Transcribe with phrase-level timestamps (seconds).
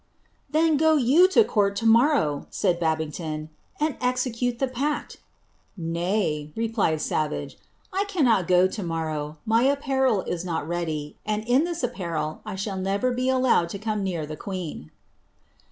[0.01, 0.03] '■
[0.49, 5.19] Then, go you to court, to morrow," mid Babington," and eiecuM the pact.",'■
[5.77, 7.57] Nay," replied Ssvage,"
[7.91, 12.55] 1 cannot go to morrow, my apparel id noi ready, and iu this apparel I
[12.55, 14.91] shall never be allowed to come near iImI queen."